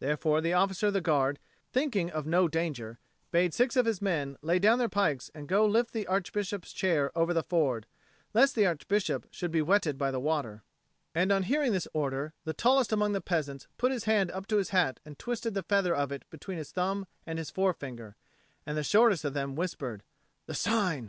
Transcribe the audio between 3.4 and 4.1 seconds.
six of his